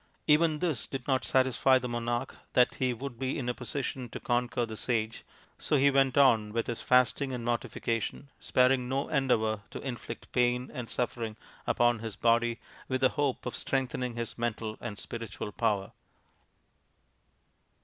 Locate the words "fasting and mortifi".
6.81-7.83